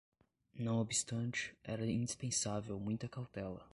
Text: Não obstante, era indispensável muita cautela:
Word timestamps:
Não 0.55 0.79
obstante, 0.79 1.55
era 1.63 1.85
indispensável 1.85 2.79
muita 2.79 3.07
cautela: 3.07 3.69